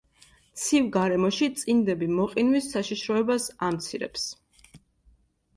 [0.61, 4.29] ცივ გარემოში, წინდები მოყინვის საშიშროებას ამცირებს.